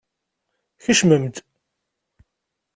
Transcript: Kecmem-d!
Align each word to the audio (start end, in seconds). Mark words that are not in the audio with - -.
Kecmem-d! 0.83 1.35